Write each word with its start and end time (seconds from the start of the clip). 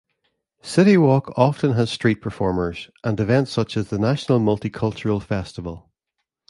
City 0.63 0.97
Walk 0.97 1.31
often 1.37 1.73
has 1.73 1.91
street 1.91 2.21
performers, 2.21 2.89
and 3.03 3.19
events 3.19 3.51
such 3.51 3.77
as 3.77 3.89
the 3.91 3.99
National 3.99 4.39
Multicultural 4.39 5.21
Festival. 5.21 5.91